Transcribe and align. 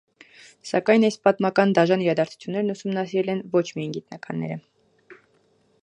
Սակայն 0.69 1.03
այս 1.09 1.17
պատմական 1.27 1.75
դաժան 1.79 2.05
իրադարձություններն 2.05 2.75
ուսումնասիրել 2.75 3.31
են 3.35 3.45
ոչ 3.61 3.65
միայն 3.77 3.95
գիտնականները։ 3.99 4.61